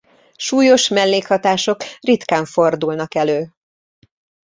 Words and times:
Súlyos 0.35 0.87
mellékhatások 0.89 1.77
ritkán 1.99 2.45
fordulnak 2.45 3.15
elő. 3.15 3.51